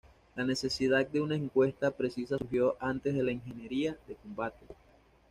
[0.35, 4.65] La necesidad de una encuesta precisa surgió antes de la ingeniería de combate.